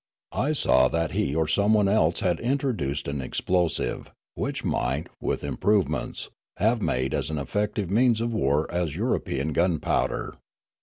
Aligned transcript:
I 0.33 0.53
saw 0.53 0.87
that 0.87 1.11
he 1.11 1.35
or 1.35 1.47
someone 1.47 1.87
else 1.87 2.21
had 2.21 2.39
introduced 2.39 3.07
an 3.07 3.21
explosive, 3.21 4.09
which 4.33 4.65
might, 4.65 5.05
with 5.21 5.43
improve 5.43 5.87
ments, 5.87 6.31
have 6.57 6.81
made 6.81 7.13
as 7.13 7.29
effective 7.29 7.91
a 7.91 7.93
means 7.93 8.19
of 8.19 8.33
war 8.33 8.65
as 8.73 8.95
Euro 8.95 9.19
pean 9.19 9.53
gunpowder. 9.53 10.37